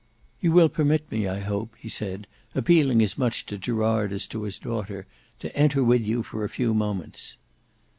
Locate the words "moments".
6.73-7.37